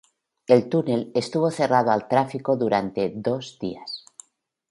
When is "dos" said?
3.15-3.59